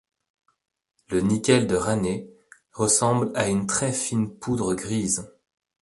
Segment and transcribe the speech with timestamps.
[1.09, 2.27] Le nickel de Raney
[2.73, 5.31] ressemble à une très fine poudre grise.